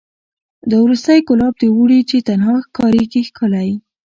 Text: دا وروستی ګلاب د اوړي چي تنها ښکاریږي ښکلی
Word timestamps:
دا 0.69 0.77
وروستی 0.85 1.19
ګلاب 1.29 1.53
د 1.59 1.63
اوړي 1.75 1.99
چي 2.09 2.17
تنها 2.27 2.55
ښکاریږي 2.65 3.21
ښکلی 3.29 3.69